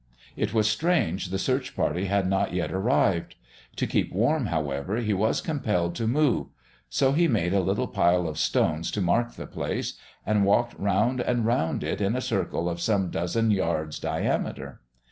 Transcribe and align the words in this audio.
It 0.35 0.51
was 0.51 0.67
strange 0.67 1.27
the 1.27 1.37
search 1.37 1.75
party 1.75 2.05
had 2.05 2.27
not 2.27 2.55
yet 2.55 2.71
arrived. 2.71 3.35
To 3.75 3.85
keep 3.85 4.11
warm, 4.11 4.47
however, 4.47 4.97
he 4.97 5.13
was 5.13 5.41
compelled 5.41 5.93
to 5.97 6.07
move, 6.07 6.47
so 6.89 7.11
he 7.11 7.27
made 7.27 7.53
a 7.53 7.59
little 7.59 7.85
pile 7.85 8.27
of 8.27 8.39
stones 8.39 8.89
to 8.93 8.99
mark 9.01 9.33
the 9.35 9.45
place, 9.45 9.99
and 10.25 10.43
walked 10.43 10.73
round 10.79 11.21
and 11.21 11.45
round 11.45 11.83
it 11.83 12.01
in 12.01 12.15
a 12.15 12.19
circle 12.21 12.67
of 12.67 12.81
some 12.81 13.11
dozen 13.11 13.51
yards' 13.51 13.99
diameter. 13.99 14.81